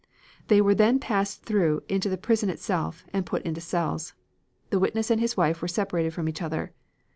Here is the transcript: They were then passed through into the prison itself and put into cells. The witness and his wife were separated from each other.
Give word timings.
They 0.47 0.61
were 0.61 0.73
then 0.73 0.97
passed 0.97 1.43
through 1.45 1.83
into 1.87 2.09
the 2.09 2.17
prison 2.17 2.49
itself 2.49 3.05
and 3.13 3.23
put 3.23 3.43
into 3.43 3.61
cells. 3.61 4.15
The 4.71 4.79
witness 4.79 5.11
and 5.11 5.21
his 5.21 5.37
wife 5.37 5.61
were 5.61 5.67
separated 5.67 6.11
from 6.15 6.27
each 6.27 6.41
other. 6.41 6.73